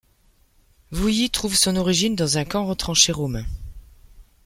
Vouilly 0.89 1.29
trouve 1.29 1.55
son 1.55 1.75
origine 1.75 2.15
dans 2.15 2.39
un 2.39 2.43
camp 2.43 2.65
retranché 2.65 3.11
romain. 3.11 3.45